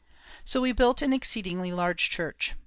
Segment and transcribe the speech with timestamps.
[0.43, 2.55] So we built an exceedingly large church.